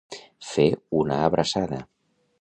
[0.51, 0.65] Fer
[1.01, 1.83] una abraçada.